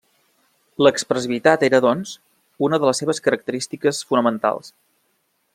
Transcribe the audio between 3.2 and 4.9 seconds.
característiques fonamentals.